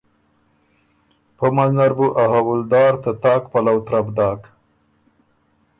[1.37, 4.41] پۀ منځ نر بُو ا حؤلدار ته تاک پلؤ ترپ داک